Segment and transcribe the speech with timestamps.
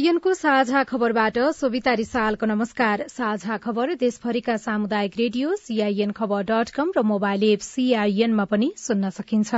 [0.00, 6.92] सीआईएनको साझा खबरबाट सोभिता रिसालको नमस्कार। साझा खबर देशभरिका सामुदायिक radio CIN Khabar dot com
[6.96, 9.50] र मोबाइल एप सीआईएनमा पनि सुन्न सकिन्छ।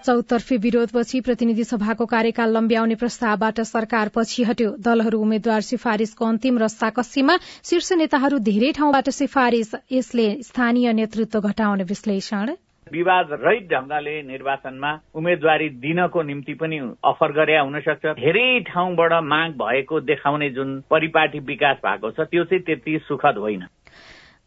[0.00, 6.90] चौतर्फी विरोधपछि प्रतिनिधि सभाको कार्यकाल लम्ब्याउने प्रस्तावबाट सरकार पछि हट्यो। दलहरू उम्मेद्वार सिफारिशको अन्तिम रस्ता
[6.96, 14.92] कस्सीमा शीर्ष नेताहरू धेरै ठाउँबाट सिफारिश यसले स्थानीय नेतृत्व घटाउने विश्लेषण। विवाद रहित ढंगले निर्वाचनमा
[15.14, 21.38] उम्मेद्वारी दिनको निम्ति पनि अफर गरे हुन सक्छ। धेरै ठाउँबाट माग भएको देखाउने जुन परिपाटी
[21.38, 23.66] विकास भएको छ त्यो चाहिँ त्यति सुखद होइन।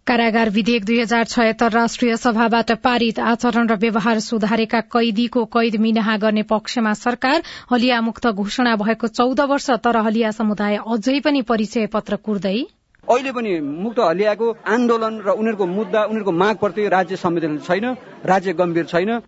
[0.08, 6.18] कारागार विधेयक दुई हजार छयत्तर राष्ट्रिय सभाबाट पारित आचरण र व्यवहार सुधारेका कैदीको कैद मिनाहा
[6.18, 7.42] गर्ने पक्षमा सरकार
[7.72, 12.58] हलिया मुक्त घोषणा भएको चौध वर्ष तर हलिया समुदाय अझै पनि परिचय पत्र कुर्दै
[13.06, 17.86] अहिले पनि मुक्त हलियाको आन्दोलन र उनीहरूको मुद्दा उनीहरूको मागप्रति राज्य संवेदनशील छैन
[18.26, 19.20] राज्य गम्भीर छैन।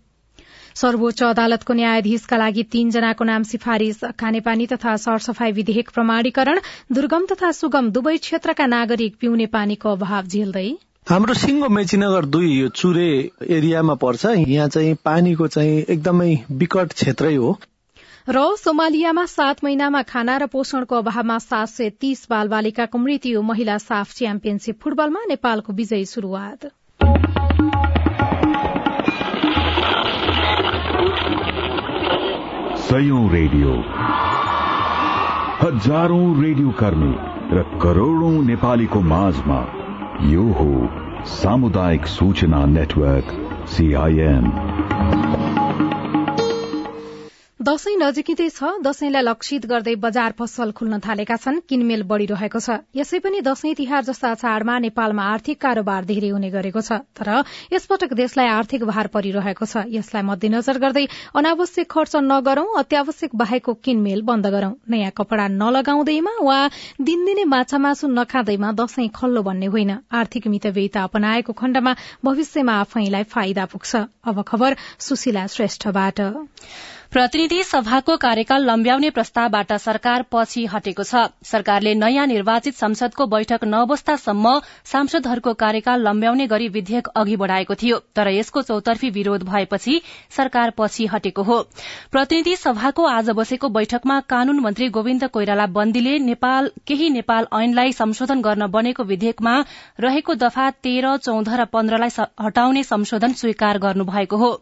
[0.76, 6.60] सर्वोच्च अदालतको न्यायाधीशका लागि तीनजनाको नाम सिफारिश खानेपानी तथा सरसफाई विधेयक प्रमाणीकरण
[6.92, 10.68] दुर्गम तथा सुगम दुवै क्षेत्रका नागरिक पिउने पानीको अभाव झेल्दै।
[11.08, 13.10] हाम्रो सिंगो मेचीनगर दुई यो चुरे
[13.50, 17.58] एरियामा पर्छ। यहाँ चाहिँ पानीको चाहिँ एकदमै विकट क्षेत्रै हो।
[18.30, 23.78] र सोमालियामा सात महिनामा खाना र पोषणको अभावमा सात सय तीस बाल बालिकाको मृत्यु महिला
[23.78, 26.66] साफ च्याम्पियनशीप फुटबलमा नेपालको विजयी शुरूआत
[33.32, 33.72] रेडियो।
[35.62, 37.16] हजारौं रेडियो कर्मी
[37.56, 39.62] र करोड़ौं नेपालीको माझमा
[40.28, 40.72] यो हो
[41.26, 43.28] सामुदायिक सूचना नेटवर्क
[43.68, 44.52] सीआईएन
[47.68, 53.20] दशैं नजिकै छ। दशैंलाई लक्षित गर्दै बजार पसल खुल्न थालेका छन्। किनमेल बढ़िरहेको छ। यसै
[53.20, 57.44] पनि दशैं तिहार जस्ता चाडमा नेपालमा आर्थिक कारोबार धेरै हुने गरेको छ। तर
[57.76, 61.06] यसपटक देशलाई आर्थिक भार परिरहेको छ। यसलाई मध्यनजर गर्दै
[61.36, 66.60] अनावश्यक खर्च नगरौं अत्यावश्यक बाहेकको किनमेल बन्द गरौं। नयाँ कपड़ा नलगाउँदैमा वा
[67.04, 73.66] दिनदिनै माछा मासु नखाँदैमा दशैं खल्लो भन्ने होइन। आर्थिक मितव्ययता अपनाएको खण्डमा भविष्यमा आफैलाई फाइदा
[73.68, 73.92] पुग्छ।
[74.24, 74.72] अब खबर
[75.04, 76.32] सुशीला श्रेष्ठबाट।
[77.12, 84.52] प्रतिनिधि सभाको कार्यकाल लम्ब्याउने प्रस्तावबाट सरकार पछि हटेको छ। सरकारले नयाँ निर्वाचित संसदको बैठक नबस्दासम्म
[84.86, 91.06] सांसदहरूको कार्यकाल लम्ब्याउने गरी विधेयक अघि बढ़ाएको थियो तर यसको चौतर्फी विरोध भएपछि सरकार पछि
[91.06, 91.62] हटेको हो।
[92.12, 98.42] प्रतिनिधि सभाको आज बसेको बैठकमा कानून मन्त्री गोविन्द कोइराला बन्दीले नेपाल केही नेपाल ऐनलाई संशोधन
[98.42, 99.56] गर्न बनेको विधेयकमा
[100.00, 104.54] रहेको दफा तेह्र चौध र पन्ध्रलाई हटाउने संशोधन स्वीकार गर्नुभएको हो।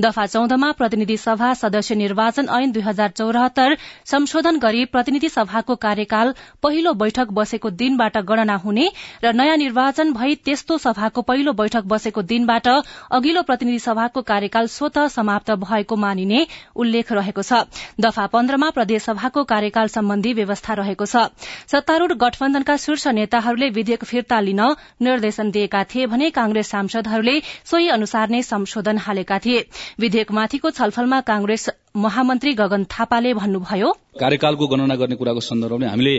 [0.00, 6.34] दफा चौधमा प्रतिनिधि सभा सदस्य निर्वाचन ऐन दुई हजार चौरात्तर संशोधन गरी प्रतिनिधि सभाको कार्यकाल
[6.62, 8.88] पहिलो बैठक बसेको दिनबाट गणना हुने
[9.24, 14.98] र नयाँ निर्वाचन भई त्यस्तो सभाको पहिलो बैठक बसेको दिनबाट अघिल्लो प्रतिनिधि सभाको कार्यकाल स्वत
[15.10, 16.46] समाप्त भएको मानिने
[16.76, 17.64] उल्लेख रहेको छ।
[18.00, 21.28] दफा पन्ध्रमा प्रदेशसभाको कार्यकाल सम्बन्धी व्यवस्था रहेको छ।
[21.68, 24.62] सत्तारूढ़ गठबन्धनका शीर्ष नेताहरूले विधेयक फिर्ता लिन
[25.02, 29.64] निर्देशन दिएका थिए भने कांग्रेस सांसदहरूले सोही अनुसार नै संशोधन हालेका थिए।
[30.00, 33.90] विधेयकमाथिको छलफलमा कांग्रेस महामन्त्री गगन थापाले भन्नुभयो
[34.20, 36.14] कार्यकालको गणना गर्ने कुराको सन्दर्भमा हामीले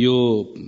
[0.00, 0.12] यो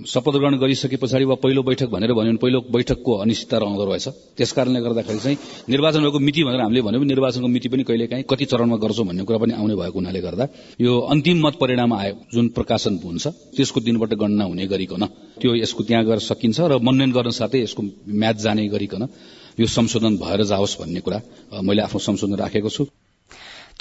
[0.07, 4.07] शपथ ग्रहण गरिसके पछाडि वा पहिलो बैठक भनेर भन्यो भने पहिलो बैठकको अनिश्चितता रहँदो रहेछ।
[4.37, 5.37] त्यस कारणले गर्दाखेरि चाहिँ
[5.69, 9.23] निर्वाचन भएको मिति भनेर हामीले भन्यो निर्वाचनको मिति पनि कहिले काहीँ कति चरणमा गर्छौँ भन्ने
[9.25, 10.47] कुरा पनि आउने भएको हुनाले गर्दा
[10.85, 13.27] यो अन्तिम मत परिणाम आयो जुन प्रकाशन हुन्छ
[13.57, 15.05] त्यसको दिनबाट गणना हुने गरिकन
[15.41, 17.81] त्यो यसको त्यहाँ गएर सकिन्छ र मनोनयन गर्न साथै यसको
[18.21, 19.09] म्याच जाने गरिकन
[19.59, 21.21] यो संशोधन भएर जाओस् भन्ने कुरा
[21.65, 22.85] मैले आफ्नो संशोधन राखेको छु।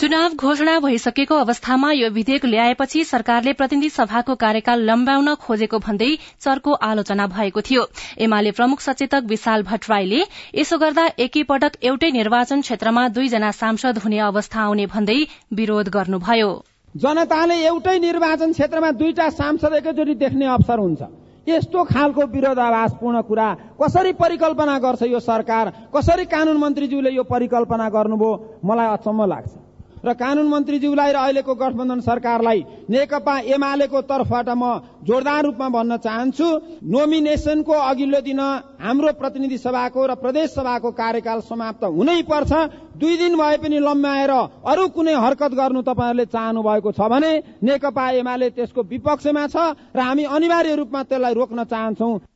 [0.00, 6.08] चुनाव घोषणा भइसकेको अवस्थामा यो विधेयक ल्याएपछि सरकारले प्रतिनिधि सभाको कार्यकाल लम्ब्याउन खोजेको भन्दै
[6.41, 7.85] चर्को आलोचना भएको थियो।
[8.19, 10.23] एमाले प्रमुख सचेतक विशाल भट्टराईले
[10.56, 15.19] यसो गर्दा एकैपटक एउटै निर्वाचन क्षेत्रमा दुईजना सांसद हुने अवस्था आउने भन्दै
[15.52, 16.50] विरोध गर्नुभयो।
[16.97, 21.00] जनताले एउटै निर्वाचन क्षेत्रमा दुईटा सांसद एकैचोटि देख्ने अवसर हुन्छ।
[21.47, 25.73] यस्तो खालको विरोधाभासपूर्ण कुरा कसरी परिकल्पना गर्छ यो सरकार?
[25.94, 28.37] कसरी कानून मन्त्रीज्यूले यो परिकल्पना गर्नुभयो?
[28.64, 29.69] मलाई अचम्म लाग्छ।
[30.00, 32.61] र कानून मन्त्रीज्यूलाई र अहिलेको गठबन्धन सरकारलाई
[32.91, 34.62] नेकपा एमालेको तर्फबाट म
[35.05, 36.49] जोरदार रूपमा भन्न चाहन्छु।
[36.88, 38.41] नोमिनेसनको अघिल्लो दिन
[38.81, 42.52] हाम्रो प्रतिनिधि सभाको र प्रदेश सभाको कार्यकाल समाप्त हुनै पर्छ।
[43.00, 44.32] दुई दिन भए पनि लम्ब्याएर
[44.64, 47.32] अरू कुनै हरकत गर्नु तपाईँहरूले चाहनु भएको छ भने
[47.64, 49.56] नेकपा एमाले त्यसको विपक्षमा छ
[49.97, 52.29] र हामी अनिवार्य रूपमा त्यसलाई रोक्न चाहन्छौ।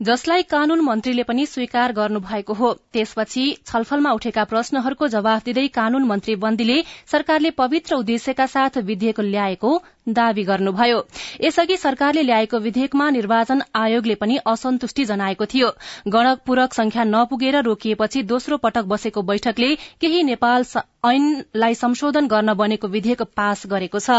[0.00, 6.34] जसलाई कानून मन्त्रीले पनि स्वीकार गर्नुभएको हो। त्यसपछि छलफलमा उठेका प्रश्नहरूको जवाफ दिँदै कानून मन्त्री
[6.36, 6.76] बन्दीले
[7.12, 9.70] सरकारले पवित्र उद्देश्यका साथ विधेयक ल्याएको
[10.10, 11.00] दावी गर्नुभयो।
[11.40, 15.70] यसअघि सरकारले ल्याएको विधेयकमा निर्वाचन आयोगले पनि असन्तुष्टि जनाएको थियो।
[16.08, 20.64] गणपूरक संख्या नपुगेर रोकिएपछि दोस्रो पटक बसेको बैठकले केही नेपाल
[21.06, 24.10] ऐनलाई संशोधन गर्न बनेको विधेयक पास गरेको छ।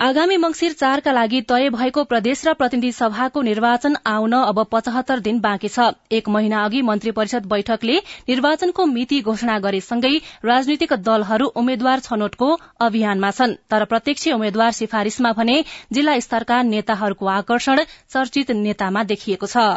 [0.00, 5.40] आगामी मंगिर चारका लागि तय भएको प्रदेश र प्रतिनिधि सभाको निर्वाचन आउन अब पचहत्तर दिन
[5.40, 7.96] बाँकी छ। एक महिना अघि मन्त्री परिषद बैठकले
[8.28, 10.14] निर्वाचनको मिति घोषणा गरेसँगै
[10.44, 12.48] राजनीतिक दलहरू उम्मेद्वार छनौटको
[12.80, 15.60] अभियानमा छन्। तर प्रत्यक्ष उम्मेद्वार सिफारिशमा भने
[15.92, 19.68] जिल्ला स्तरका नेताहरूको आकर्षण चर्चित नेतामा देखिएको छ।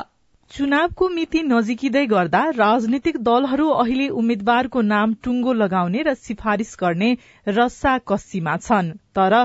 [0.54, 7.08] चुनावको मिति नजिकिँदै गर्दा राजनीतिक दलहरू अहिले उम्मेद्वारको नाम टुङ्गो लगाउने र सिफारिश गर्ने
[7.48, 9.36] रस्सा कस्सीमा छन्। तर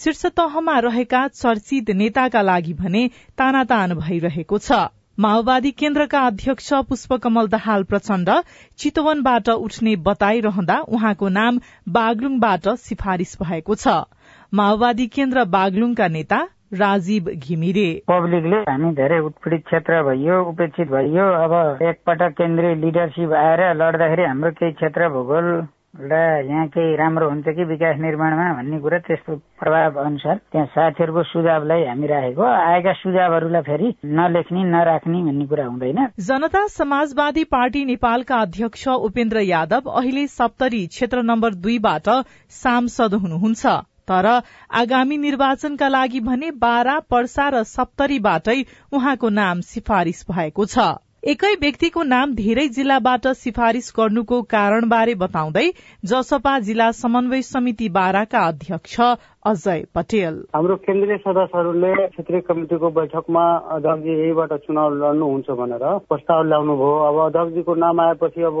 [0.00, 3.02] शीर्ष तहमा रहेका चर्चित नेताका लागि भने
[3.38, 4.82] तानातान भइरहेको छ।
[5.18, 8.30] माओवादी केन्द्रका अध्यक्ष पुष्पकमल दाहाल प्रचण्ड
[8.78, 13.96] चितवनबाट उठ्ने बताइरहँदा उहाँको नाम बागलुङबाट सिफारिश भएको छ।
[14.52, 21.82] माओवादी केन्द्र बागलुङका नेता राजीव घिमिरे। पब्लिकले हामी धेरै उत्पीडित क्षेत्र भइयो उपेक्षित भइयो अब
[21.82, 25.48] एकपटक केन्द्रीय लिडरसिप आएर लड्दाखेरि हाम्रो केही क्षेत्र भूगोल
[25.98, 31.22] र यहाँ केही राम्रो हुन्छ कि विकास निर्माणमा भन्ने कुरा त्यस्तो प्रभाव अनुसार त्यहाँ साथीहरूको
[31.24, 38.36] सुझावलाई हामी राखेको। आएका सुझावहरूलाई फेरि नलेख्ने नराख्ने भन्ने कुरा हुँदैन। जनता समाजवादी पार्टी नेपालका
[38.38, 42.08] अध्यक्ष उपेन्द्र यादव अहिले सप्तरी क्षेत्र नम्बर दुईबाट
[42.54, 43.66] सांसद हुनुहुन्छ।
[44.08, 44.30] तर
[44.76, 48.62] आगामी निर्वाचनका लागि भने बाह्र पर्सा र सप्तरीबाटै
[48.92, 50.88] उहाँको नाम सिफारिश भएको छ।
[51.24, 55.64] एकै व्यक्तिको नाम धेरै जिल्लाबाट सिफारिश गर्नुको कारणबारे बताउँदै
[56.04, 59.00] जसपा जिल्ला समन्वय समिति बाराका अध्यक्ष
[59.44, 63.44] अजय पटेल। हाम्रो केन्द्रीय सदस्यहरूले क्षेत्रीय कमिटिको बैठकमा
[63.76, 68.56] अध्यक्षजी यहीबाट चुनाव लड्नुहुन्छ भनेर प्रस्ताव ल्याउनु भयो अब अध्यक्षजीको नाम आएपछि अब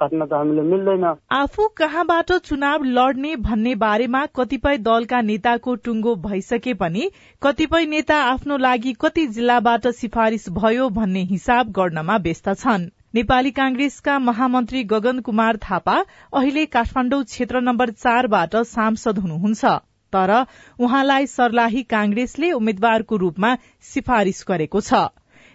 [0.00, 6.74] काट्न त हामीले मिल्दैन। आफू कहाँबाट चुनाव लड्ने भन्ने बारेमा कतिपय दलका नेताको टुङ्गो भइसके
[6.76, 7.10] पनि
[7.42, 14.18] कतिपय नेता आफ्नो लागि कति जिल्लाबाट सिफारिश भयो भन्ने हिसाब गर्नमा व्यस्त छन्। नेपाली कांग्रेसका
[14.20, 15.94] महामन्त्री गगन कुमार थापा
[16.32, 19.78] अहिले काठमाडौँ क्षेत्र नम्बर चारबाट सांसद हुनुहुन्छ।
[20.12, 20.30] तर
[20.78, 23.54] उहाँलाई सर्लाही कांग्रेसले उम्मेद्वारको रूपमा
[23.90, 25.02] सिफारिश गरेको छ।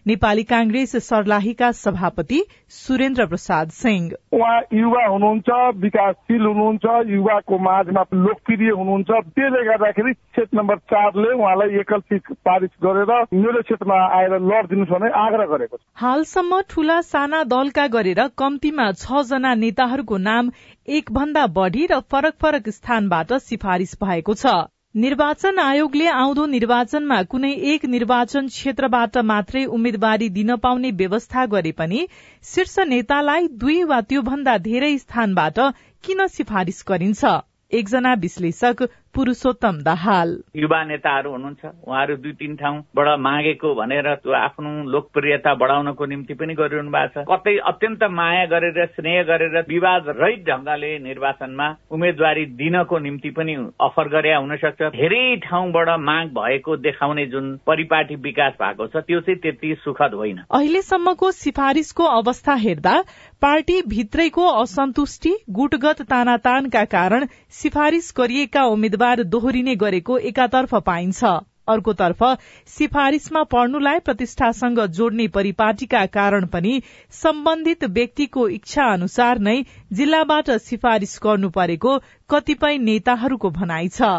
[0.05, 5.49] नेपाली कांग्रेस सर्लाहीका सभापति सुरेन्द्र प्रसाद सिंह। उहाँ युवा हुनुहुन्छ
[5.81, 12.71] विकासशील हुनुहुन्छ युवाको माझमा लोकप्रिय हुनुहुन्छ। त्यसले गर्दाखेरि क्षेत्र नम्बर चारले उहाँलाई एकल सिट पारित
[12.85, 18.91] गरेर मेरो क्षेत्रमा आएर लडिदिनुहोस् भने आग्रह गरेको छ। हालसम्म ठूला साना दलका गरेर कम्तीमा
[18.93, 20.51] छ जना नेताहरूको नाम
[20.87, 24.55] एक भन्दा बढ़ी र फरक फरक स्थानबाट सिफारिश भएको छ।
[24.95, 32.05] निर्वाचन आयोगले आउँदो निर्वाचनमा कुनै एक निर्वाचन क्षेत्रबाट मात्रै उम्मेद्वारी दिन पाउने व्यवस्था गरे पनि
[32.43, 35.59] शीर्ष नेतालाई दुई वा त्योभन्दा धेरै स्थानबाट
[36.03, 37.33] किन सिफारिश गरिन्छ?
[37.71, 44.71] एकजना विश्लेषक पुरूषोत्तम दाहाल। युवा नेताहरू हुनुहुन्छ उहाँहरू दुई तिन ठाउँबाट मागेको भनेर त्यो आफ्नो
[44.91, 50.43] लोकप्रियता बढाउनको निम्ति पनि गरिरहनु भएको छ। कतै अत्यन्त माया गरेर स्नेह गरेर विवाद रहित
[50.45, 57.25] ढंगले निर्वाचनमा उम्मेद्वारी दिनको निम्ति पनि अफर गरे हुन सक्छ धेरै ठाउँबाट माग भएको देखाउने
[57.27, 62.95] जुन परिपाटी विकास भएको छ त्यो चाहिँ त्यति सुखद होइन। अहिलेसम्मको सिफारिशको अवस्था हेर्दा
[63.41, 71.23] पार्टी भित्रैको असन्तुष्टि गुटगत तानातानका कारण सिफारिश गरिएका उम्मेद्वार दोहोरिने गरेको एकातर्फ पाइन्छ।
[71.67, 72.23] अर्कोतर्फ
[72.67, 76.81] सिफारिशमा पर्नुलाई प्रतिष्ठासँग जोड्ने परिपाटीका कारण पनि
[77.13, 79.57] सम्बन्धित व्यक्तिको इच्छा अनुसार नै
[79.93, 81.97] जिल्लाबाट सिफारिश गर्नु परेको
[82.29, 84.11] कतिपय नेताहरूको भनाइ छ।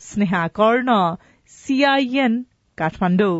[0.00, 0.98] स्नेहा कर्ण
[1.52, 2.42] सीआईएन
[2.78, 3.38] काठमाडौँ।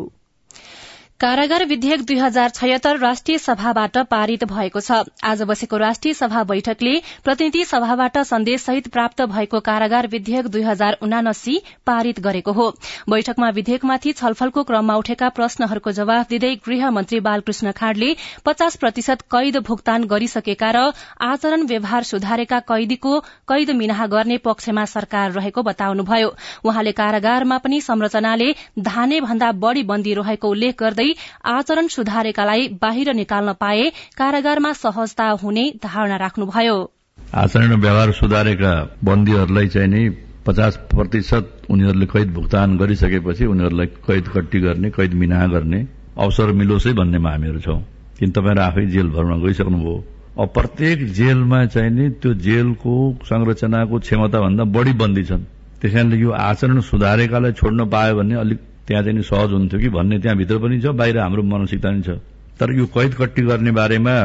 [1.19, 6.93] कारागार विधेयक दुई हजार छयत्तर राष्ट्रिय सभाबाट पारित भएको छ। आज बसेको राष्ट्रिय सभा बैठकले
[7.23, 12.67] प्रतिनिधि सभाबाट सन्देशसहित प्राप्त भएको कारागार विधेयक दुई हजार उनासी पारित गरेको हो।
[13.09, 19.57] बैठकमा विधेयकमाथि छलफलको क्रममा उठेका प्रश्नहरूको जवाफ दिँदै गृह मन्त्री बालकृष्ण खाड़ले पचास प्रतिशत कैद
[19.67, 20.85] भुक्तान गरिसकेका र
[21.23, 23.19] आचरण व्यवहार सुधारेका कैदीको
[23.51, 26.31] कैद मिनाहा गर्ने पक्षमा सरकार रहेको बताउनुभयो।
[26.63, 28.49] उहाँले कारागारमा पनि संरचनाले
[28.87, 31.08] धाने भन्दा बढ़ी बन्दी रहेको उल्लेख गर्दै
[31.45, 36.91] आचरण सुधारेकालाई बाहिर निकाल्न पाए कारागारमा सहजता हुने धारणा राख्नुभयो।
[37.35, 38.73] आचरण व्यवहार सुधारेका
[39.03, 40.09] बन्दीहरूलाई चाहिँ नि
[40.45, 45.87] पचास प्रतिशत उनीहरूले कैद भुक्तान गरिसकेपछि उनीहरूलाई कैद कट्टी गर्ने कैद मिना गर्ने
[46.17, 47.81] अवसर मिलोस् भन्नेमा हामीहरू छौं।
[48.19, 50.03] किन तपाईँहरू आफै जेल भर्न गइसक्नुभयो?
[50.39, 55.43] अब प्रत्येक जेलमा चाहिँ नि त्यो जेलको संरचनाको क्षमता भन्दा बढी बन्दी छन्।
[55.81, 60.17] त्यस कारणले यो आचरण सुधारेकालाई छोड्न पायो भने अलिक त्यहाँ चाहिँ सहज हुन्थ्यो कि भन्ने
[60.19, 62.09] त्यहाँभित्र पनि छ बाहिर हाम्रो मानसिकता पनि छ।
[62.57, 64.15] तर यो कैद कट्टी गर्ने बारेमा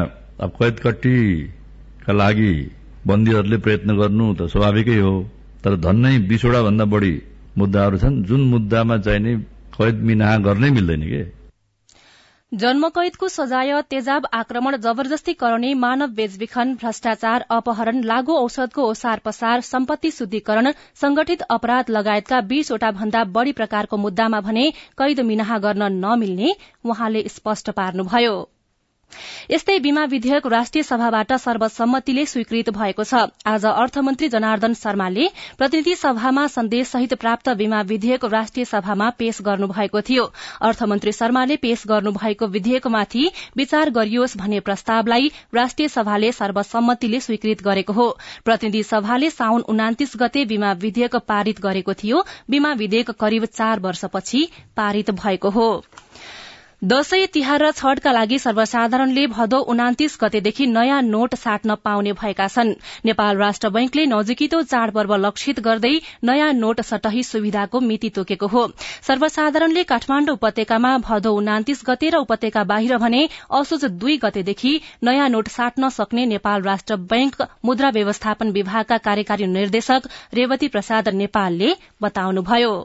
[0.41, 2.53] अब कैद कट्टीका लागि
[3.07, 5.15] बन्दीहरूले प्रयत्न गर्नु त स्वाभाविकै हो।
[5.63, 7.13] तर धन्नै बिसवटा भन्दा बढी
[7.57, 9.33] मुद्दाहरू छन्। जुन मुद्दामा चाहिँ नि
[9.77, 11.21] कैद मिनाहा गर्नै मिल्दैन के?
[12.53, 20.11] जन्मकैदको सजाय तेजाब आक्रमण जबरजस्ती कराउने मानव बेचबिखन भ्रष्टाचार अपहरण लागू औषधको ओसार पसार सम्पत्ति
[20.11, 20.71] शुद्धिकरण
[21.01, 27.69] संगठित अपराध लगायतका बीसवटा भन्दा बढ़ी प्रकारको मुद्दामा भने कैद मिनाहा गर्न नमिल्ने उहाँले स्पष्ट
[27.71, 28.35] पार्नुभयो।
[29.51, 36.45] यस्तै बीमा विधेयक राष्ट्रिय सभाबाट सर्वसम्मतिले स्वीकृत भएको छ। आज अर्थमन्त्री जनार्दन शर्माले प्रतिनिधि सभामा
[36.47, 40.25] सन्देश सहित प्राप्त बीमा विधेयक राष्ट्रिय सभामा पेश गर्नुभएको थियो।
[40.61, 43.25] अर्थमन्त्री शर्माले पेश गर्नुभएको विधेयकमाथि
[43.57, 48.07] विचार गरियोस् भन्ने प्रस्तावलाई राष्ट्रिय सभाले सर्वसम्मतिले स्वीकृत गरेको हो।
[48.45, 54.47] प्रतिनिधि सभाले साउन उनातिस गते बीमा विधेयक पारित गरेको थियो। बीमा विधेयक करिब चार वर्षपछि
[54.77, 55.69] पारित भएको हो।
[56.81, 62.73] दशैं तिहार र छठका लागि सर्वसाधारणले भदौ उनातिस गतेदेखि नयाँ नोट साट्न पाउने भएका छन्।
[63.05, 68.67] नेपाल राष्ट्र बैंकले नजिकितो चाडपर्व लक्षित गर्दै नयाँ नोट सटही सुविधाको मिति तोकेको हो।
[69.07, 75.47] सर्वसाधारणले काठमाण्डु उपत्यकामा भदौ उनातिस गते र उपत्यका बाहिर भने असोज दुई गतेदेखि नयाँ नोट
[75.49, 82.75] साट्न सक्ने नेपाल राष्ट्र बैंक मुद्रा व्यवस्थापन विभागका कार्यकारी निर्देशक रेवती प्रसाद नेपालले बताउनुभयो।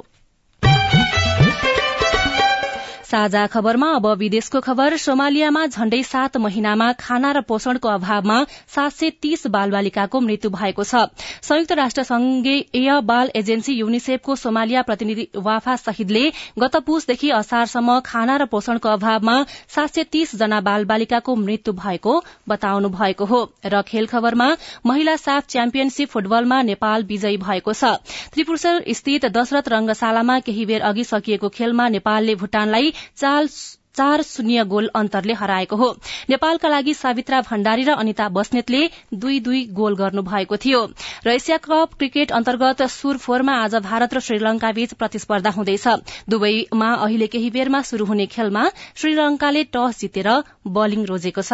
[3.11, 8.37] साझा खबरमा अब विदेशको खबर। सोमालियामा झण्डै सात महिनामा खाना र पोषणको अभावमा
[8.75, 11.11] सात सय तीस बालबालिकाको मृत्यु भएको छ।
[11.43, 16.23] संयुक्त राष्ट्र संघीय बाल एजेन्सी युनिसेफको सोमालिया प्रतिनिधि वाफा शहीदले
[16.59, 19.35] गत पुसदेखि असारसम्म खाना र पोषणको अभावमा
[19.69, 22.15] सात सय तीस जना बालबालिकाको मृत्यु भएको
[22.49, 24.49] बताउनु भएको हो। र खेल खबरमा
[24.87, 27.93] महिला साफ च्याम्पियनशीप फुटबलमा नेपाल विजयी भएको छ।
[28.31, 28.57] त्रिपुर
[28.95, 35.77] स्थित दशरथ रंगशालामा केही बेर अघि सकिएको खेलमा नेपालले भूटानलाई चार शून्य गोल अन्तरले हराएको
[35.77, 35.89] हो।
[36.31, 40.81] नेपालका लागि सावित्रा भण्डारी र अनिता बस्नेतले दुई दुई गोल गर्नु भएको थियो।
[41.27, 45.87] र एसिया कप क्रिकेट अन्तर्गत सुर फोरमा आज भारत र श्रीलंका बीच प्रतिस्पर्धा हुँदैछ।
[46.31, 48.65] दुवैमा अहिले केही बेरमा शुरू हुने खेलमा
[48.97, 50.29] श्रीलंकाले टस जितेर
[50.67, 51.53] बलिङ रोजेको छ।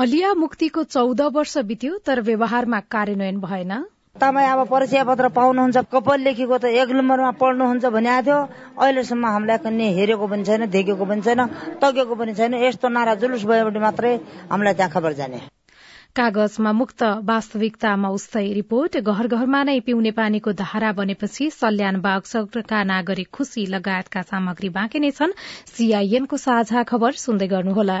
[0.00, 3.72] हलिया मुक्तिको चौध वर्ष बित्यो तर व्यवहारमा कार्यान्वयन भएन।
[4.16, 8.38] तपाईँ अब परिचय पत्र पाउनुहुन्छ कपाल लेखेको त एक नम्बरमा पढ्नुहुन्छ भने थियो
[8.80, 11.40] अहिलेसम्म हामीलाई कन्ने हेरेको पनि छैन देखेको पनि छैन
[11.84, 14.12] तगेको पनि छैन। यस्तो नारा जुलुस भयो भने मात्रै
[14.48, 15.40] हामीलाई त्यहाँ खबर जाने।
[16.16, 23.28] कागजमा मुक्त वास्तविकतामा उस्तै रिपोर्ट। घर घरमा नै पिउने पानीको धारा बनेपछि सल्यान बागसका नागरिक
[23.36, 25.36] खुशी लगायतका सामग्री बाँकी नै छन्।
[25.76, 28.00] सीआईएनको साझा खबर सुन्दै गर्नुहोला।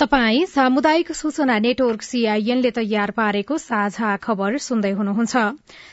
[0.00, 5.40] तपाई सामुदायिक सूचना नेटवर्क सीआईएनले तयार पारेको साझा खबर सुन्दै हुनुहुन्छ।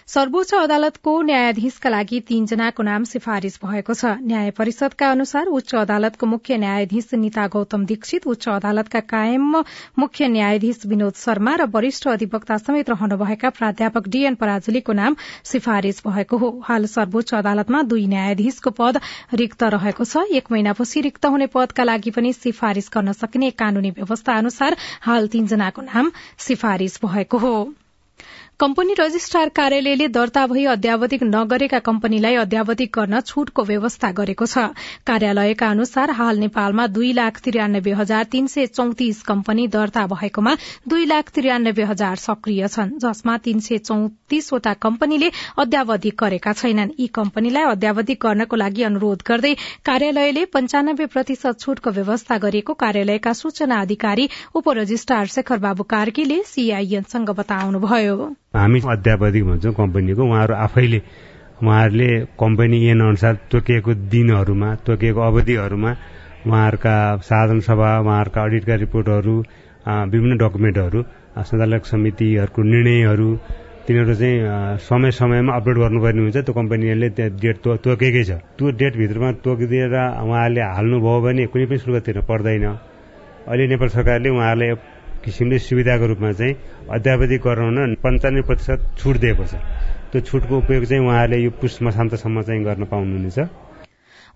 [0.08, 6.58] सर्वोच्च अदालतको न्यायाधीशका लागि तीनजनाको नाम सिफारिश भएको छ। न्याय परिषदका अनुसार उच्च अदालतको मुख्य
[6.58, 9.64] न्यायाधीश निता गौतम दीक्षित उच्च अदालतका कायम
[9.98, 16.38] मुख्य न्यायाधीश विनोद शर्मा र वरिष्ठ अधिवक्ता समेत रहनुभएका प्राध्यापक डीएन पराजुलीको नाम सिफारिश भएको
[16.38, 19.02] हो। हाल सर्वोच्च अदालतमा दुई न्यायाधीशको पद
[19.36, 24.38] रिक्त रहेको छ। एक महिनापछि रिक्त हुने पदका लागि पनि सिफारिश गर्न सकिने कानूनी व्यवस्था
[24.38, 27.56] अनुसार हाल तीनजनाको नाम सिफारिश भएको हो।
[28.60, 34.64] कम्पनी रजिस्ट्रार कार्यालयले दर्ता भई अध्यावधिक नगरेका कम्पनीलाई अध्यावधिक गर्न छूटको व्यवस्था गरेको छ।
[35.08, 40.54] कार्यालयका अनुसार हाल नेपालमा दुई लाख त्रियानब्बे हजार तीन सय चौतिस कम्पनी दर्ता भएकोमा
[40.88, 47.08] दुई लाख त्रियानब्बे हजार सक्रिय छन् जसमा तीन सय चौतिसवटा कम्पनीले अध्यावधिक गरेका छैनन्। यी
[47.20, 54.30] कम्पनीलाई अध्यावधिक गर्नको लागि अनुरोध गर्दै कार्यालयले पञ्चानब्बे प्रतिशत छूटको व्यवस्था गरिएको कार्यालयका सूचना अधिकारी
[54.56, 58.18] उपरजिस्ट्रार शेखर बाबु कार्कीले सीआईएनसँग बताउनुभयो।
[58.56, 61.00] हामी अध्यापधिक भन्छौँ कम्पनीको। उहाँहरू आफैले
[61.64, 62.10] उहाँहरूले
[62.40, 65.92] कम्पनी ऐन अनुसार तोकिएको दिनहरूमा तोकिएको अवधिहरूमा
[66.48, 66.96] उहाँहरूका
[67.30, 69.36] साधन सभा उहाँहरूका अडिटका रिपोर्टहरू
[70.12, 71.00] विभिन्न डकुमेन्टहरू
[71.36, 73.30] सञ्चालक समितिहरूको निर्णयहरू
[73.86, 74.38] तिनीहरू चाहिँ
[74.82, 77.10] समय समयमा अपडेट गर्नुपर्ने हुन्छ। त्यो कम्पनीहरूले
[77.44, 79.94] डेट तोकेकै छ। त्यो डेटभित्रमा तोकिदिएर
[80.26, 82.66] उहाँहरूले हाल्नुभयो भने कुनै पनि शुल्क तिर्न पर्दैन।
[83.46, 84.70] अहिले नेपाल सरकारले उहाँहरूलाई
[85.26, 86.54] किसिमले सुविधाको रूपमा चाहिँ
[86.94, 89.54] अध्यावधि गराउन पन्चानब्बे प्रतिशत छुट दिएको छ।
[90.12, 93.40] त्यो छुटको उपयोग चाहिँ उहाँहरूले यो पुष मसान्तसम्म चाहिँ गर्न पाउनुहुनेछ।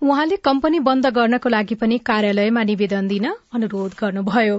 [0.02, 4.58] उहाँले कम्पनी बन्द गर्नको लागि पनि कार्यालयमा निवेदन दिन अनुरोध गर्नुभयो।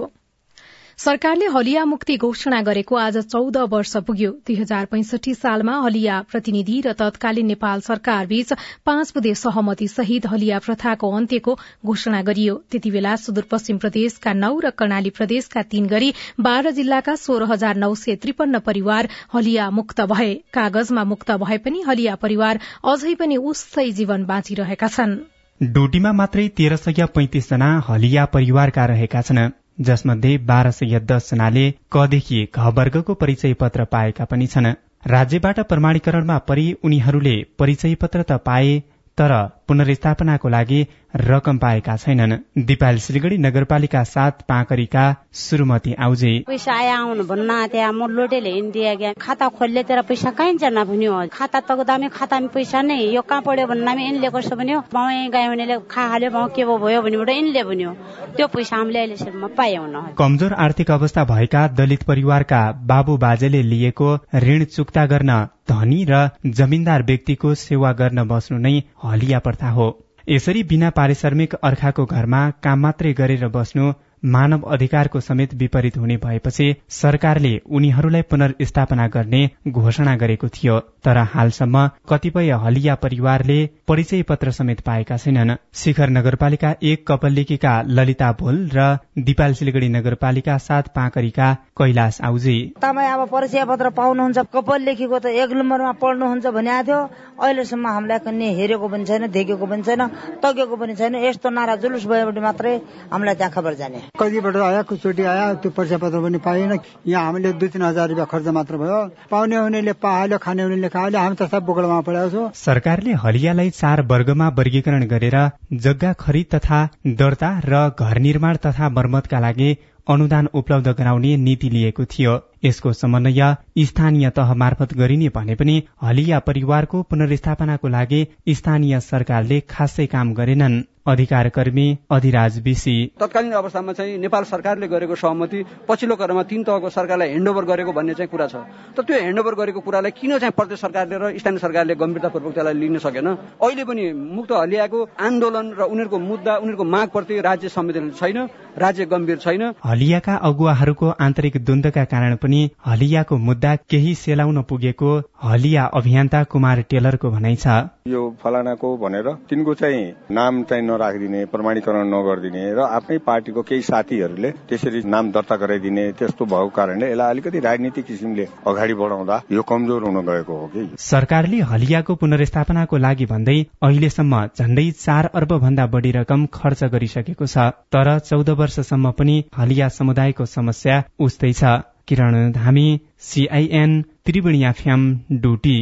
[1.02, 6.80] सरकारले हलिया मुक्ति घोषणा गरेको आज चौध वर्ष पुग्यो। दुई हजार पैंसठी सालमा हलिया प्रतिनिधि
[6.80, 8.52] र तत्कालीन नेपाल सरकार बीच
[8.86, 11.54] पाँच बुधे सहमति सहित हलिया प्रथाको अन्त्यको
[11.84, 17.48] घोषणा गरियो। त्यति बेला सुदूरपश्चिम प्रदेशका नौ र कर्णाली प्रदेशका तीन गरी बाह्र जिल्लाका सोह्र
[17.50, 22.60] हजार नौ सय त्रिपन्न परिवार हलिया मुक्त भए। कागजमा मुक्त भए पनि हलिया परिवार
[22.92, 25.16] अझै पनि उस्तै जीवन बाँचिरहेका छन्।
[25.60, 29.42] डोटीमा मात्रै तेह्र सय पैंतिस जना हलिया परिवारका रहेका छन्।
[29.82, 34.72] जसमध्ये बाह्र सय दसजनाले कदेखि घ वर्गको परिचय पत्र पाएका पनि छन्।
[35.06, 38.78] राज्यबाट प्रमाणीकरणमा परि उनीहरूले परिचय पत्र त पाए
[39.18, 39.32] तर
[39.68, 42.32] पुनर्स्थापनाको लागि रकम पाएका छैनन्।
[42.66, 48.94] दिपाल सिलगढ़ी नगरपालिका सात पाँकरीका सुरुमती आउजे। पैसा आया आउनु भन्न त्यहाँ म लोटेले हिँडिदिया
[48.94, 53.22] गया खाता खोल्ले तेरा पैसा कहीँ जान भन्यो। खाता तक दामी खातामा पैसा नै। यो
[53.22, 54.80] कहाँ पढ्यो भन्नामे यिनले कसो भन्यो?
[54.88, 57.92] बाउ गयो भनेले खा हाल्यो बाउ के भयो भनेबाट यिनले भन्यो।
[58.36, 64.08] त्यो पैसा हामीले अहिलेसम्म पायौँ कमजोर आर्थिक अवस्था भएका दलित परिवारका बाबु बाजेले लिएको
[64.44, 65.32] ऋण चुक्ता गर्न
[65.68, 68.72] धनी र जमिनदार व्यक्तिको सेवा गर्न बस्नु नै
[69.04, 69.86] हलिया प्रथा हो।
[70.28, 73.86] यसरी बिना पारिश्रमिक अर्खाको घरमा काम मात्रै गरेर बस्नु
[74.24, 81.86] मानव अधिकारको समेत विपरीत हुने भएपछि सरकारले उनीहरूलाई पुनर्स्थापना गर्ने घोषणा गरेको थियो तर हालसम्म
[82.08, 83.58] कतिपय हलिया परिवारले
[83.88, 88.86] परिचय पत्र समेत पाएका छैनन्। शिखर नगरपालिका एक कपल्लिकीका ललिता भोल र
[89.18, 95.52] दिपाल सिलगढ़ी नगरपालिका सात पाँकरीका कैलाश आउजी। तपाईँ अब परिचय पत्र पाउनुहुन्छ कपाल त एक
[95.52, 97.00] नम्बरमा पढ्नुहुन्छ भने थियो।
[97.42, 100.06] अहिलेसम्म हामीलाई कन्ने हेरेको पनि छैन देखेको पनि छैन
[100.42, 102.76] तगेको पनि छैन। यस्तो नारा जुलुस भएबाट मात्रै
[103.10, 106.72] हामीलाई त्यहाँ खबर जाने। कतिबाट आयो कुचोटि आयो त्यो परिचय पत्र पनि पाएन।
[107.08, 108.98] यहाँ हामीले दुई तिन हजार रुपियाँ खर्च मात्र भयो।
[109.30, 114.02] पाउने हुनेले पाहाल्यो खाने हुनेले खायो। हामी त सब बोकडमा पढाएको छौँ। सरकारले हलियालाई चार
[114.12, 115.36] वर्गमा वर्गीकरण गरेर
[115.80, 119.70] जग्गा खरिद तथा दर्ता र घर निर्माण तथा मर्मतका लागि
[120.06, 123.42] अनुदान उपलब्ध गराउने नीति लिएको थियो। यसको समन्वय
[123.88, 128.26] स्थानीय तह मार्फत गरिने भने पनि हलिया परिवारको पुनर्स्थापनाको लागि
[128.60, 135.14] स्थानीय सरकारले खासै काम गरेनन्। अधिकार कर्मी अधिराज बिसी। तत्कालीन अवस्थामा चाहिँ नेपाल सरकारले गरेको
[135.16, 138.56] सहमति पछिल्लो क्रममा तीन तहको सरकारलाई ह्यान्डओभर गरेको भन्ने चाहिँ कुरा छ।
[138.96, 142.98] त त्यो ह्यान्डओभर गरेको कुरालाई किन चाहिँ प्रदेश सरकारले र स्थानीय सरकारले गम्भीरतापूर्वक त्यसलाई लिन
[142.98, 143.26] सकेन?
[143.58, 148.38] अहिले पनि मुक्त हलियाको आन्दोलन र उनीहरूको मुद्दा उनीहरूको मागप्रति राज्य संवेदनशील छैन
[148.78, 155.10] राज्य गम्भीर छैन। हलियाका अगुवाहरूको आन्तरिक द्वन्दका कारण पनि हलियाको मुद्दा केही सेलाउन पुगेको
[155.44, 157.66] हलिया अभियन्ता कुमार टेलरको भनाइ छ।
[158.08, 164.50] यो फलानाको भनेर तिनको चाहिँ नाम चाहिँ नराखिदिने प्रमाणीकरण नगरिदिने र आफ्नै पार्टीको केही साथीहरूले
[164.68, 170.02] त्यसरी नाम दर्ता गराइदिने त्यस्तो भएको कारणले यसलाई अलिकति राजनीतिक किसिमले अगाडि बढाउँदा यो कमजोर
[170.04, 170.88] हुन गएको हो कि?
[170.98, 177.70] सरकारले हलियाको पुनर्स्थापनाको लागि भन्दै अहिलेसम्म झण्डै चार अर्ब भन्दा बढी रकम खर्च गरिसकेको छ
[177.94, 182.86] तर चौध वर्षसम्म पनि हलिया समुदायको समस्या उस्तै छ। Kiran Dhami
[183.20, 183.90] CIN
[184.26, 185.02] Triveni FM
[185.42, 185.78] Doti.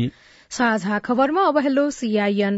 [0.51, 2.57] साझा खबरमा अब हेलो सीआईएन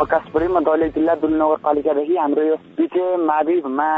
[0.00, 3.88] प्रकाश परि म दैलेख जिल्ला दुल नगरपालिकादेखि हाम्रो यो पिछे माविमा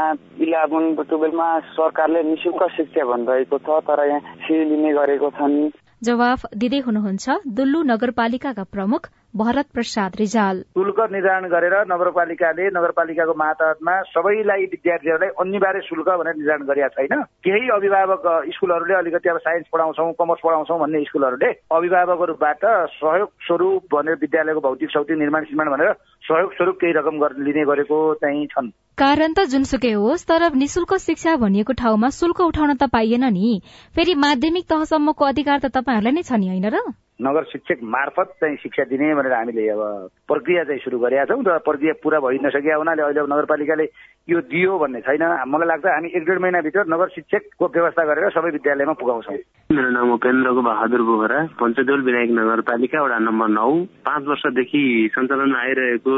[0.43, 5.55] इलाबुन टुबेलमा सरकारले निशुल्क शिक्षा भनिरहेको छ तर यहाँ फी लिने गरेको छन्।
[6.03, 13.95] जवाफ दिँदै हुनुहुन्छ दुल्लु नगरपालिकाका प्रमुख भरत प्रसाद रिजाल। शुल्क निर्धारण गरेर नगरपालिकाले नगरपालिकाको मातहतमा
[14.05, 20.11] सबैलाई विद्यार्थीहरूलाई अनिवार्य शुल्क भनेर निर्धारण गरेका छैन केही अभिभावक स्कुलहरूले अलिकति अब साइन्स पढाउँछौ
[20.11, 25.89] कमर्स पढाउँछौ भन्ने स्कुलहरूले अभिभावकहरूबाट सहयोग स्वरूप भनेर विद्यालयको भौतिक सौतिक निर्माण निर्माण भनेर
[26.23, 31.35] सहयोग स्वरूप केही रकम लिने गरेको चाहिँ छन्। कारण त जुनसुकै होस् तर निशुल्क शिक्षा
[31.35, 33.59] भनिएको ठाउँमा शुल्क उठाउन त पाइएन नि।
[33.95, 36.79] फेरि माध्यमिक तहसम्मको अधिकार त तपाईँहरूलाई नै छ नि होइन र?
[37.21, 39.81] नगर शिक्षक मार्फत चाहिँ शिक्षा दिने भनेर हामीले अब
[40.27, 43.85] प्रक्रिया चाहिँ सुरु गरेका छौँ र प्रक्रिया पुरा भइ नसकेका हुनाले अहिले अब नगरपालिकाले
[44.27, 48.49] यो दियो भन्ने छैन। मलाई लाग्छ हामी एक डेढ महिनाभित्र नगर शिक्षकको व्यवस्था गरेर सबै
[48.57, 49.37] विद्यालयमा पुगाउँछौँ।
[49.71, 53.71] मेरो नाम उपेन्द्र बहादुर बोहरा पञ्चदेउल विनायक नगरपालिका वडा नम्बर नौ।
[54.03, 54.83] पाँच वर्षदेखि
[55.13, 56.12] सञ्चालनमा आइरहेको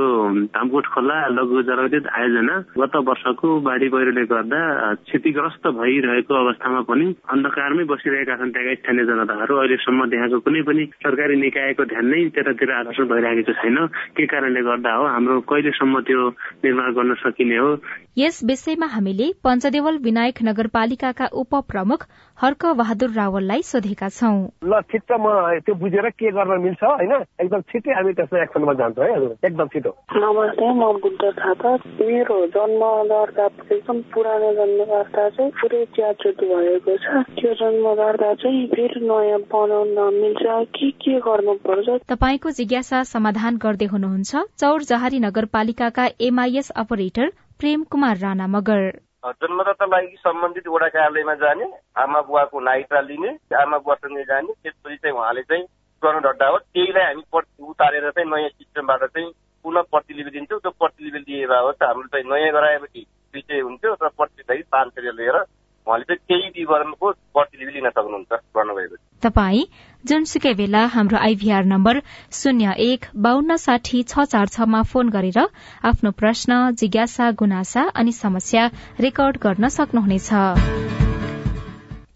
[0.56, 4.60] तामकोट खोला लघु जलविद्युत आयोजना गत वर्षको बाढी पहिरोले गर्दा
[5.06, 11.36] क्षतिग्रस्त भइरहेको अवस्थामा पनि अन्धकारमै बसिरहेका छन् त्यहाँका स्थानीय जनताहरू। अहिलेसम्म त्यहाँको कुनै पनि सरकारी
[11.42, 13.78] निकायको ध्यान नै त्यतातिर आकर्षण भइरहेको छैन।
[14.18, 16.30] के कारणले गर्दा हो हाम्रो कहिलेसम्म त्यो
[16.66, 17.70] निर्माण गर्न सकिने हो?
[18.18, 22.02] यस विषयमा हामीले पञ्चदेवल विनायक नगरपालिकाका उप प्रमुख
[22.38, 24.36] हर्क बहादुर रावललाई सोधेका छौं।
[24.68, 27.14] ल ठिक छ म त्यो बुझेर के गर्न मिल्छ होइन?
[27.42, 31.72] एकदम छिट्टै हामी त्यसमा एक्सनमा जान्छौँ है हजुर। एकदम छिटो। नमस्ते म बुद्ध थापा।
[32.02, 38.34] मेरो जन्म दर्ता एकदम पुरानो जन्म दर्ता चाहिँ पुरै च्याचुत भएको छ। त्यो जन्म दर्ता
[38.34, 40.44] चाहिँ फेरि नयाँ बनाउन मिल्छ।
[40.76, 41.88] के के गर्नुपर्छ?
[42.04, 49.86] तपाईँको जिज्ञासा समाधान गर्दै हुनुहुन्छ। चौर जहारी नगरपालिकाका एमआईएस अपरेटर प्रेम कुमार राणा मगर। जन्मदाता
[49.86, 51.66] लागि सम्बन्धित वडा कार्यालयमा जाने
[51.98, 55.64] आमा बुवाको नाइट्रा लिने आमा बुवासँगै जाने त्यसपछि चाहिँ उहाँले चाहिँ
[56.02, 57.24] पुरानो डड्डा हो त्यहीलाई हामी
[57.66, 59.32] उतारेर चाहिँ नयाँ सिस्टमबाट चाहिँ
[59.66, 64.64] पुनः प्रतिलिपि दिन्छौँ। त्यो प्रतिलिपि लिए भए हाम्रो चाहिँ नयाँ गराएपछि विषय हुन्थ्यो र प्रतिलिपि
[64.72, 65.38] पाँच लिएर
[65.88, 69.66] उहाँले चाहिँ केही विवरणको प्रतिलिपि लिन सक्नुहुन्छ गर्नुभएको तपाई
[70.06, 72.00] जुनसुकै बेला हाम्रो आइभीआर नम्बर
[72.32, 75.40] शून्य एक बान्न साठी छ चार छमा फोन गरेर
[75.84, 78.70] आफ्नो प्रश्न जिज्ञासा गुनासा अनि समस्या
[79.00, 80.30] रेकर्ड गर्न सक्नुहुनेछ।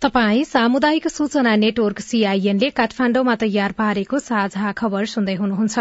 [0.02, 5.80] तपाई सामुदायिक सूचना नेटवर्क सीआईएनले काठमाण्डुमा तयार पारेको साझा खबर सुन्दै हुनुहुन्छ।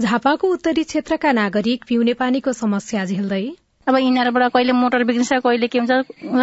[0.00, 3.44] झापाको उत्तरी क्षेत्रका नागरिक पिउने पानीको समस्या झेल्दै
[3.86, 5.92] अब यिनीहरूबाट कहिले मोटर बिग्रिन्छ कहिले के हुन्छ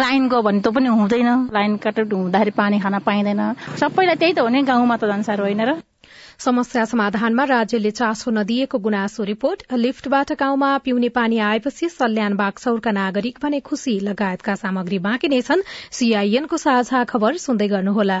[0.00, 3.42] लाइन गयो भने त पनि हुँदैन। लाइन काटेर हुँदाखेरि पानी खान पाइँदैन।
[3.76, 5.76] सबैलाई त्यही त हो नि गाउँमा त संसार होइन र।
[6.40, 13.38] समस्या समाधानमा राज्यले चासो नदिएको गुनासो रिपोर्ट। लिफ्टबाट गाउँमा पिउने पानी आएपछि सल्यान बागसौरका नागरिक
[13.42, 18.20] भने खुशी लगायतका सामग्री बाँकी नै छन्। सीआईएनको साझा खबर सुन्दै गर्नुहोला।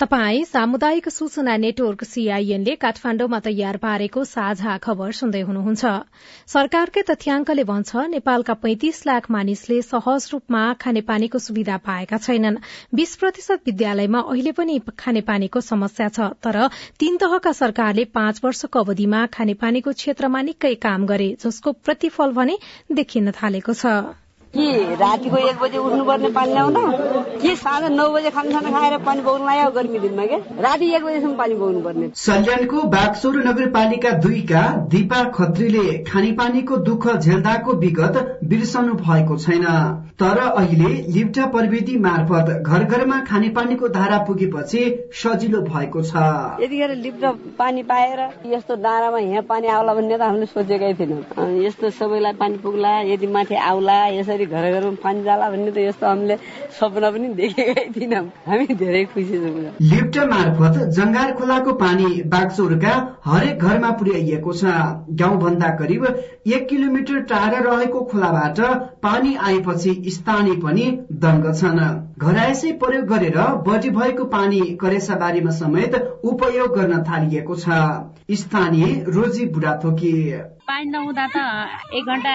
[0.00, 5.90] तपाई सामुदायिक सूचना नेटवर्क सीआईएनले काठमाण्डुमा तयार पारेको साझा खबर सुन्दै हुनुहुन्छ।
[6.52, 12.56] सरकारकै तथ्याङ्कले भन्छ नेपालका पैंतिस लाख मानिसले सहज रूपमा खानेपानीको सुविधा पाएका छैनन्।
[12.94, 16.60] बीस प्रतिशत विद्यालयमा अहिले पनि खानेपानीको समस्या छ तर
[16.98, 22.58] तीन तहका सरकारले पाँच वर्षको अवधिमा खानेपानीको क्षेत्रमा निकै काम गरे जसको प्रतिफल भने
[22.94, 23.96] देखिन थालेको छ।
[24.54, 26.74] कि रातिको एक बजे उठ्नुपर्ने पानी ल्याउन?
[27.42, 30.36] कि साँझ नौ बजे खानासाना खाएर पानी बोक्नु लाग्यो गर्मी दिनमा के?
[30.62, 37.72] राति एक बजेसम्म पानी बोक्नु पर्ने सल्यानको बागसोर नगरपालिका दुईका दिपा खत्रीले खानेपानीको दुःख झेल्दाको
[37.78, 39.66] विगत बिर्सनु भएको छैन।
[40.20, 44.82] तर अहिले लिप्टा प्रविधि मार्फत घर घरमा खानेपानीको धारा पुगेपछि
[45.16, 46.24] सजिलो भएको छ।
[46.60, 51.90] यतिखेर लिप्टा पानी पाएर यस्तो डाँडामा यहाँ पानी आउला भन्ने त हामीले सोचेकै थिएनौँ। यस्तो
[51.96, 56.36] सबैलाई पानी पुग्ला यदि माथि आउला यसरी घर घरमा पानी जाला भन्ने त यस्तो हामीले
[56.80, 62.92] सपना पनि देखेकै थिएनौँ। हामी धेरै खुसी छौँ। लिफ्ट मार्फत जङ्गार खोलाको पानी बागचोरका
[63.24, 64.76] हरेक घरमा पुर्याइएको छ।
[65.16, 66.04] गाउँभन्दा करिब
[66.44, 68.60] एक किलोमिटर टाढा रहेको खोलाबाट
[69.02, 70.86] पानी आएपछि स्थानीय पनि
[71.24, 71.80] दङ्ग छन्।
[72.18, 75.94] घरायसै प्रयोग गरेर बढी भएको पानी करेसाबारीमा समेत
[76.24, 77.82] उपयोग गर्न थालिएको छ।
[78.36, 80.14] स्थानीय रोजी बुढाथोकी।
[80.70, 81.38] पानी नहुँदा त
[81.98, 82.34] एक घन्टा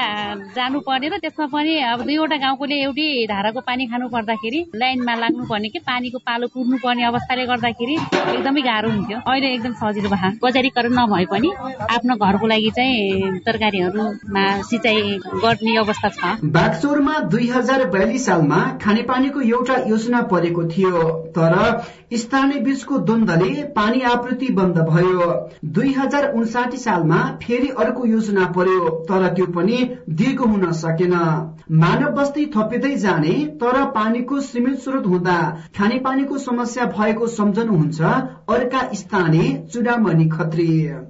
[0.55, 5.43] जानु पर्ने र त्यसमा पनि अब दुईवटा गाउँकोले एउटै धाराको पानी खानु पर्दाखेरि लाइनमा लाग्नु
[5.47, 7.95] पर्ने कि पानीको पालो कुर्नु पर्ने अवस्थाले गर्दाखेरि
[8.35, 11.49] एकदमै गाह्रो हुन्थ्यो। अहिले एकदम सजिलो भयो बजारीकरण नभए पनि
[11.95, 14.99] आफ्नो घरको लागि चाहिँ तरकारीहरूमा सिँचाइ
[15.45, 21.05] गर्ने अवस्था छ। बागचौरमा दुई हजार बयालिस सालमा खानेपानीको एउटा योजना परेको थियो।
[21.37, 21.55] तर
[22.15, 25.31] स्थानीय बीचको द्वन्दले पानी आपूर्ति बन्द भयो।
[25.77, 29.77] दुई हजार उन्साठी सालमा फेरि अर्को योजना पर्यो तर त्यो पनि
[30.09, 31.13] दिगो हुन सकेन।
[31.71, 35.37] मानव बस्ती थपिँदै जाने तर पानीको सीमित स्रोत हुँदा
[35.77, 38.01] खानेपानीको समस्या भएको सम्झनुहुन्छ
[38.47, 40.65] अर्का स्थानीय चुडामणि खत्री।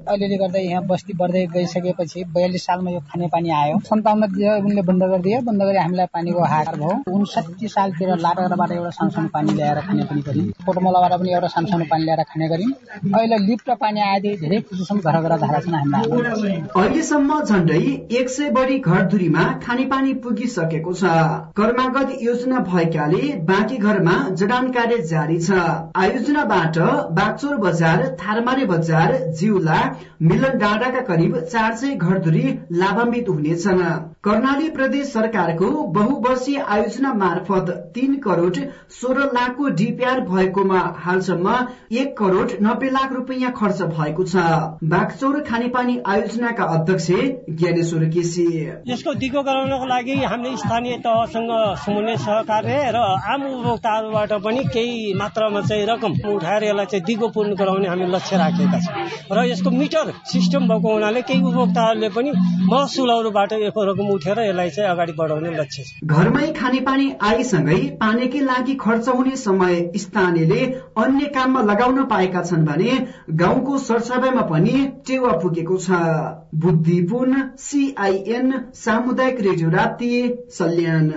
[0.08, 4.24] अलिअलि गर्दै यहाँ बस्ती बढ्दै गइसकेपछि बयालिस सालमा यो खानेपानी आयो। सन्ताउन्न
[4.63, 9.54] उनले बन्द गरिदियो। बन्द गरी हामीलाई पानीको हार भयो। उन्साठी सालतिर लाटाबाट एउटा सानसानो पानी
[9.54, 12.71] ल्याएर खाने पनि गर्यौँ कोटमलाबाट पनि एउटा सानसानो पानी ल्याएर खाने गर्यौँ
[13.12, 17.82] अहिले लिफ्ट पानी आएदेखि धेरै खुसीसम्म घर घर धारा छन् हामीलाई। अहिलेसम्म झण्डै
[18.15, 21.04] एक सय बढी घरधुरीमा खानेपानी पुगिसकेको छ।
[21.60, 23.21] कर्मागत योजना भएकाले
[23.52, 25.62] बाँकी घरमा जडान कार्य जारी छ।
[25.98, 26.84] आयोजनाबाट
[27.26, 29.78] बागचोर बजार थारमारे बजार जिउला
[30.22, 33.82] मिलन डाँडाका करिब चार सय घरधुरी लाभान्वित हुनेछन्।
[34.26, 38.56] कर्णाली प्रदेश सरकारको बहुवर्षीय आयोजना मार्फत तीन करोड़
[38.92, 41.54] सोह्र लाखको डिपिआर भएकोमा हालसम्म
[41.94, 44.46] एक करोड़ नब्बे लाख रुपियाँ खर्च भएको छ।
[44.86, 47.08] बागचौर खानेपानी आयोजनाका अध्यक्ष
[47.52, 48.46] ज्ञानेश्वर केसी।
[48.88, 51.54] यसको दिगो गराउनको लागि हामीले स्थानीय तहसँग
[51.86, 57.54] समन्वय सहकार्य र आम उपभोक्ताहरूबाट पनि केही मात्रामा चाहिँ रकम उठाएर यसलाई चाहिँ दिगो पूर्ण
[57.62, 62.32] गराउने हामी लक्ष्य राखेका छौँ। र यसको मिटर सिस्टम भएको हुनाले केही उपभोक्ताहरूले पनि
[62.74, 68.75] महसुलहरूबाट यो रकम उठेर यसलाई चाहिँ अगाडि बढाउने लक्ष्य छ। घरमै खानेपानी आएसँगै पानीकै लागि
[68.82, 70.62] खर्च हुने समय स्थानीयले
[70.97, 72.99] अन्य काममा लगाउन पाएका छन् भने
[73.36, 74.75] गाउँको सरसफाइमा पनि
[75.08, 76.04] टेवा पुगेको छ।
[76.62, 80.12] बुद्धिपूर्ण सीआईएन सामुदायिक रेडियो राप्ती
[80.51, 81.12] सल्यान।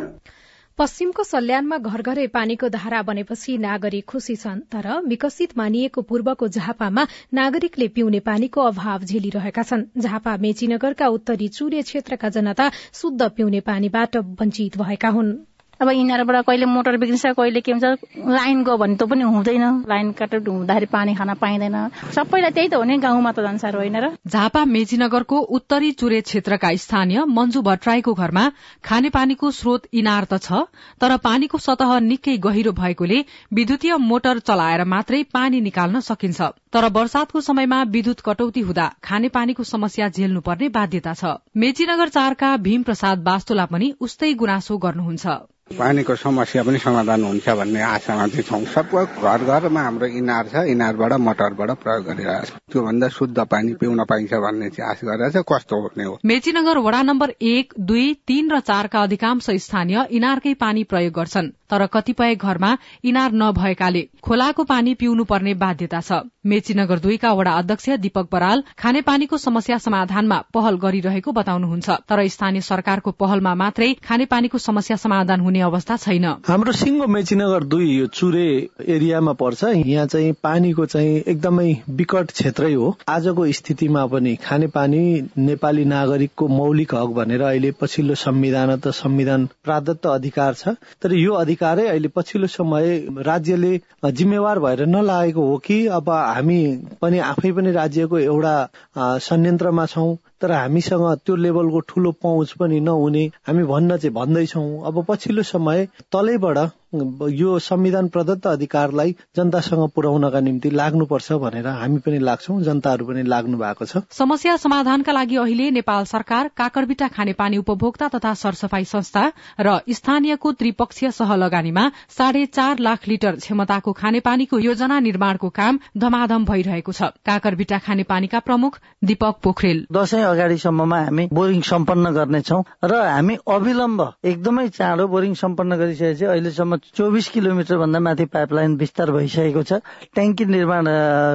[0.79, 7.07] पश्चिमको सल्यानमा घर घरै पानीको धारा बनेपछि नागरिक खुशी छन् तर विकसित मानिएको पूर्वको झापामा
[7.35, 14.17] नागरिकले पिउने पानीको अभाव झेलिरहेका छन्। झापा मेचीनगरका उत्तरी चुरे क्षेत्रका जनता शुद्ध पिउने पानीबाट
[14.41, 15.39] वञ्चित भएका हुन्।
[15.81, 17.85] अब यिनीहरूबाट कहिले मोटर बिग्रिन्छ कहिले के हुन्छ
[18.29, 21.77] लाइन गयो भने त पनि हुँदैन। लाइन काटेर हुँदाखेरि पानी खान पाइँदैन।
[22.11, 26.75] सबैलाई त्यही त हो नि गाउँमा त संसार होइन र। झापा मेचीनगरको उत्तरी चुरे क्षेत्रका
[26.77, 28.45] स्थानीय मन्जु भट्टराईको घरमा
[28.85, 30.67] खानेपानीको स्रोत इनार त छ
[30.99, 33.19] तर पानीको सतह निकै गहिरो भएकोले
[33.55, 36.41] विद्युतीय मोटर चलाएर मात्रै पानी निकाल्न सकिन्छ।
[36.75, 43.23] तर वर्षातको समयमा विद्युत कटौती हुँदा खानेपानीको समस्या झेल्नुपर्ने बाध्यता छ। मेचीनगर चारका भीम प्रसाद
[43.23, 45.39] बास्तोला पनि उस्तै गुनासो गर्नुहुन्छ।
[45.77, 50.65] पानीको समस्या पनि समाधान हुन्छ भन्ने आशामा चाहिँ छौँ। सबको घर घरमा हाम्रो इनार छ
[50.73, 55.81] इनारबाट मोटरबाट प्रयोग गरिरहेको छ त्योभन्दा शुद्ध पानी पिउन पाइन्छ भन्ने चाहिँ आश गरेर कस्तो
[55.81, 56.19] हुने हो?
[56.25, 61.87] मेचीनगर वडा नम्बर एक दुई तीन र चारका अधिकांश स्थानीय इनारकै पानी प्रयोग गर्छन् तर
[61.87, 68.29] कतिपय घरमा इनार नभएकाले खोलाको पानी पिउनु पर्ने बाध्यता छ। मेचीनगर दुईका वडा अध्यक्ष दीपक
[68.33, 75.41] बराल खानेपानीको समस्या समाधानमा पहल गरिरहेको बताउनुहुन्छ तर स्थानीय सरकारको पहलमा मात्रै खानेपानीको समस्या समाधान
[75.41, 78.47] हुने अवस्था छैन। हाम्रो सिंगो मेचीनगर दुई यो चुरे
[78.89, 85.03] एरियामा पर्छ। यहाँ चाहिँ पानीको चाहिँ एकदमै विकट क्षेत्रै हो। आजको स्थितिमा पनि खानेपानी
[85.39, 91.33] नेपाली नागरिकको मौलिक हक भनेर अहिले पछिल्लो संविधान त संविधान प्रदत्त अधिकार छ। तर यो
[91.35, 93.81] अधिकारै अहिले पछिल्लो समय राज्यले
[94.13, 96.61] जिम्मेवार भएर नलागेको हो कि अब हामी
[97.03, 98.57] पनि आफै पनि राज्यको एउटा
[98.99, 105.05] संयन्त्रमा छौं। तर हामीसँग त्यो लेभलको ठूलो पहुँच पनि नहुने हामी भन्न चाहिँ भन्दैछौ। अब
[105.09, 106.59] पछिल्लो समय तलैबाट
[106.93, 113.59] यो संविधान प्रदत्त अधिकारलाई जनतासँग पुर्याउनका निम्ति लाग्नुपर्छ भनेर हामी पनि लाग्छौ जनताहरू पनि लाग्नु
[113.59, 119.25] भएको छ। समस्या समाधानका लागि अहिले नेपाल सरकार काकरबिटा खानेपानी उपभोक्ता तथा सरसफाई संस्था
[119.61, 126.45] र स्थानीयको त्रिपक्षीय सह लगानीमा साढे चार लाख लिटर क्षमताको खानेपानीको योजना निर्माणको काम धमाधम
[126.45, 133.37] भइरहेको छ। काकरबिटा खानेपानीका प्रमुख दीपक पोखरेल। दशैं अगाडिसम्ममा हामी बोरिङ सम्पन्न गर्नेछौ र हामी
[133.45, 139.73] अविलम्ब एकदमै चाँडो बोरिङ सम्पन्न गरिसकेपछि अहिलेसम्म चौबिस किलोमिटर भन्दा माथि पाइपलाइन विस्तार भइसकेको छ।
[140.15, 140.85] ट्याङ्की निर्माण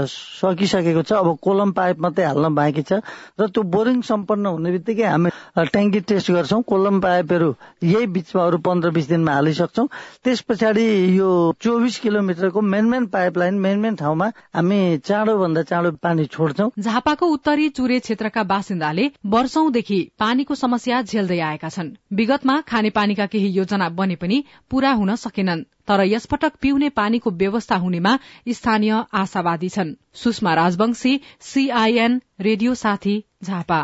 [0.09, 2.99] सकिसकेको छ। अब कोलम पाइप मात्रै हाल्न बाँकी छ।
[3.39, 7.49] र त्यो बोरिङ सम्पन्न हुने बित्तिकै हामी ट्याङ्की टेस्ट गर्छौँ। कोलम पाइपहरू
[7.83, 9.87] यही बिचमा अरू पन्ध्र बिस दिनमा हालिसक्छौँ।
[10.23, 10.85] त्यस पछाडि
[11.17, 11.29] यो
[11.61, 17.25] चौबिस किलोमिटरको main main pipeline main main ठाउँमा हामी चाँडो भन्दा चाँडो पानी छोड्छौँ। झापाको
[17.27, 24.15] उत्तरी चुरे क्षेत्रका बासिन्दाले वर्षौंदेखि पानीको समस्या झेल्दै आएका छन्। विगतमा खानेपानीका केही योजना बने
[24.15, 28.17] पनि पूरा हुन सकेनन् तर यसपटक पिउने पानीको व्यवस्था हुनेमा
[28.49, 33.79] स्थानीय आशावादी छन्। सुषमा राजवंशी सीआईएन रेडियो साथी झापा।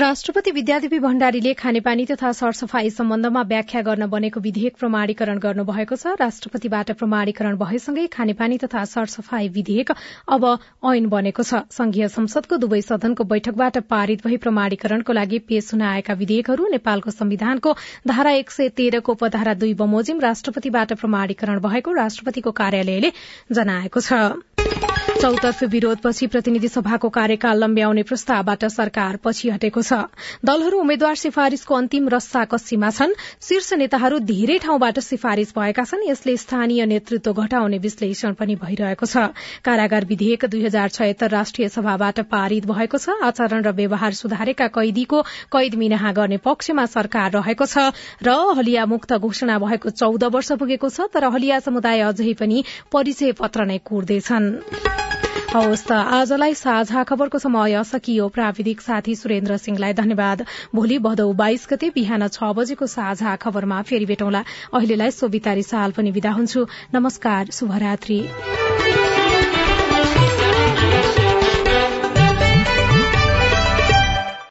[0.00, 6.92] राष्ट्रपति विद्यादेवी भण्डारीले खानेपानी तथा सरसफाई सम्बन्धमा व्याख्या गर्न बनेको विधेयक प्रमाणीकरण गर्नुभएको छ। राष्ट्रपतिबाट
[6.96, 9.92] प्रमाणीकरण भएसँगै खानेपानी तथा सरसफाई विधेयक
[10.30, 10.46] अब
[10.92, 16.14] ऐन बनेको छ। संघीय संसदको दुवै सदनको बैठकबाट पारित भई प्रमाणीकरणको लागि पेश हुन आएका
[16.16, 17.76] विधेयकहरू नेपालको संविधानको
[18.08, 23.12] धारा एक सय तेह्रको उपधारा दुई बमोजिम राष्ट्रपतिबाट प्रमाणीकरण भएको राष्ट्रपतिको कार्यालयले
[23.52, 29.92] जनाएको छ। चौतर्फ विरोधपछि प्रतिनिधि सभाको कार्यकाल लम्ब्याउने प्रस्तावबाट सरकार पछि हटेको छ।
[30.40, 36.36] दलहरू उम्मेद्वार सिफारिशको अन्तिम रस्सा कस्सीमा छन्। शीर्ष नेताहरू धेरै ठाउँबाट सिफारिश भएका छन्। यसले
[36.36, 39.28] स्थानीय नेतृत्व घटाउने विश्लेषण पनि भइरहेको छ।
[39.60, 45.22] कारागार विधेयक दुई हजार छयत्तर राष्ट्रिय सभाबाट पारित भएको छ। आचरण र व्यवहार सुधारेका कैदीको
[45.52, 47.92] कैद मिनाहा गर्ने पक्षमा सरकार रहेको छ
[48.24, 53.36] र हलिया मुक्त घोषणा भएको चौध वर्ष पुगेको छ। तर हलिया समुदाय अझै पनि परिचय
[53.36, 55.09] पत्र नै कुर्दैछन्।
[55.50, 61.66] हवस् त। आजलाई साझा खबरको समय सकियो। प्राविधिक साथी सुरेन्द्र सिंहलाई धन्यवाद। भोलि भदौ बाइस
[61.70, 67.50] गते बिहान छ बजेको साझा खबरमा फेरि भेटौँला। अहिलेलाई सोभिता रिसाल पनि विदा हुन्छु। नमस्कार
[67.52, 68.20] शुभरात्री।